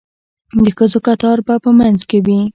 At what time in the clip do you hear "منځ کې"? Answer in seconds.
1.79-2.17